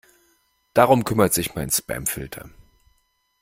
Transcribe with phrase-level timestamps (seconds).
[0.73, 2.49] Darum kümmert sich mein Spamfilter.